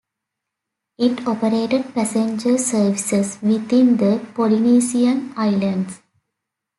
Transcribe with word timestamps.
It 0.97 1.27
operated 1.27 1.93
passenger 1.93 2.57
services 2.57 3.37
within 3.43 3.97
the 3.97 4.25
Polynesian 4.33 5.31
islands. 5.37 5.99